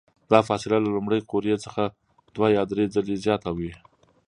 [0.31, 1.83] دا فاصله له لومړۍ قوریې څخه
[2.35, 3.71] دوه یا درې ځلې زیاته وي.